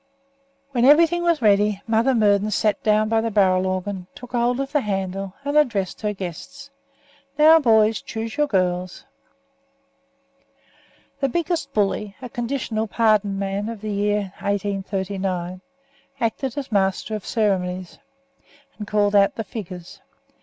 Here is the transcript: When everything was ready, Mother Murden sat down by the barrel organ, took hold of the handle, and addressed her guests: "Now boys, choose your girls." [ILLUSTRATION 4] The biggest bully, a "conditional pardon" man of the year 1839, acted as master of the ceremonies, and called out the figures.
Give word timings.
When 0.71 0.83
everything 0.83 1.21
was 1.21 1.43
ready, 1.43 1.79
Mother 1.85 2.15
Murden 2.15 2.49
sat 2.49 2.81
down 2.81 3.07
by 3.07 3.21
the 3.21 3.29
barrel 3.29 3.67
organ, 3.67 4.07
took 4.15 4.31
hold 4.31 4.59
of 4.59 4.71
the 4.71 4.81
handle, 4.81 5.35
and 5.45 5.55
addressed 5.55 6.01
her 6.01 6.11
guests: 6.11 6.71
"Now 7.37 7.59
boys, 7.59 8.01
choose 8.01 8.35
your 8.35 8.47
girls." 8.47 9.05
[ILLUSTRATION 10.31 10.95
4] 11.19 11.19
The 11.19 11.29
biggest 11.31 11.73
bully, 11.75 12.15
a 12.19 12.29
"conditional 12.29 12.87
pardon" 12.87 13.37
man 13.37 13.69
of 13.69 13.81
the 13.81 13.91
year 13.93 14.33
1839, 14.39 15.61
acted 16.19 16.57
as 16.57 16.71
master 16.71 17.13
of 17.13 17.21
the 17.21 17.27
ceremonies, 17.27 17.99
and 18.79 18.87
called 18.87 19.15
out 19.15 19.35
the 19.35 19.43
figures. 19.43 20.01